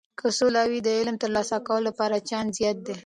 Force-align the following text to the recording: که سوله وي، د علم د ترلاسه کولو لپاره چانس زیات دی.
که 0.19 0.27
سوله 0.37 0.63
وي، 0.69 0.79
د 0.83 0.87
علم 0.97 1.15
د 1.17 1.21
ترلاسه 1.23 1.57
کولو 1.67 1.85
لپاره 1.89 2.25
چانس 2.29 2.51
زیات 2.57 2.77
دی. 2.87 2.95